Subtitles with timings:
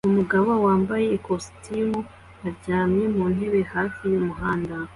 [0.09, 1.99] Umugabo wambaye ikositimu
[2.47, 4.75] aryamye mu ntebe hafi y'umuhanda